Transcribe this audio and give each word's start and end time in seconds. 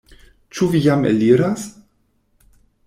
Ĉu 0.55 0.69
vi 0.75 0.81
jam 0.85 1.05
eliras? 1.11 1.69